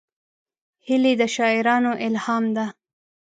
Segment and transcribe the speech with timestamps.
[0.87, 2.65] هیلۍ د شاعرانو الهام ده